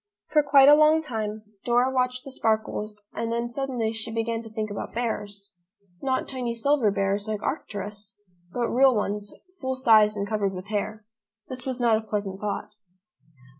[0.29, 4.49] For quite a long time Dora watched the sparkles and then suddenly she began to
[4.49, 5.51] think about bears,
[6.01, 8.15] not tiny silver bears like Arcturus,
[8.51, 11.05] but real ones, full sized and covered with hair.
[11.49, 12.71] This was not a pleasant thought.